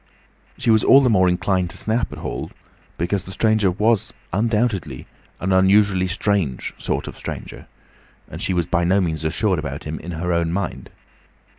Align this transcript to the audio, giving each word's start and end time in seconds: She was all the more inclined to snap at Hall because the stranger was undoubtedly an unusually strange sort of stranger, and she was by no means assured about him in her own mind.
She 0.57 0.71
was 0.71 0.83
all 0.83 1.01
the 1.01 1.11
more 1.11 1.29
inclined 1.29 1.69
to 1.69 1.77
snap 1.77 2.11
at 2.11 2.17
Hall 2.17 2.49
because 2.97 3.23
the 3.25 3.31
stranger 3.31 3.69
was 3.69 4.13
undoubtedly 4.33 5.05
an 5.39 5.51
unusually 5.53 6.07
strange 6.07 6.73
sort 6.79 7.07
of 7.07 7.15
stranger, 7.15 7.67
and 8.27 8.41
she 8.41 8.55
was 8.55 8.65
by 8.65 8.83
no 8.83 8.99
means 8.99 9.23
assured 9.23 9.59
about 9.59 9.83
him 9.83 9.99
in 9.99 10.13
her 10.13 10.33
own 10.33 10.51
mind. 10.51 10.89